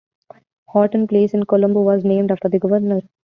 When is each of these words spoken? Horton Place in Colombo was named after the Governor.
Horton 0.65 1.05
Place 1.07 1.35
in 1.35 1.45
Colombo 1.45 1.81
was 1.83 2.03
named 2.03 2.31
after 2.31 2.49
the 2.49 2.57
Governor. 2.57 3.01